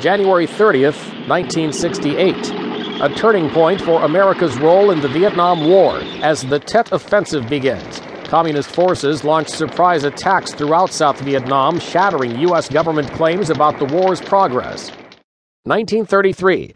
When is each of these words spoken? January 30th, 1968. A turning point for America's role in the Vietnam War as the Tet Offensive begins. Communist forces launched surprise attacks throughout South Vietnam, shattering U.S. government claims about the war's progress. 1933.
January 0.00 0.46
30th, 0.46 0.96
1968. 1.28 2.34
A 3.02 3.14
turning 3.14 3.50
point 3.50 3.80
for 3.82 4.02
America's 4.02 4.58
role 4.58 4.90
in 4.90 5.00
the 5.00 5.08
Vietnam 5.08 5.68
War 5.68 5.98
as 6.22 6.42
the 6.42 6.58
Tet 6.58 6.90
Offensive 6.90 7.48
begins. 7.48 8.00
Communist 8.24 8.70
forces 8.70 9.24
launched 9.24 9.50
surprise 9.50 10.04
attacks 10.04 10.54
throughout 10.54 10.92
South 10.92 11.20
Vietnam, 11.20 11.78
shattering 11.78 12.38
U.S. 12.40 12.68
government 12.68 13.10
claims 13.12 13.50
about 13.50 13.78
the 13.78 13.84
war's 13.84 14.20
progress. 14.20 14.90
1933. 15.64 16.74